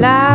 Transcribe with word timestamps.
La 0.00 0.29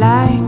tragic 0.00 0.39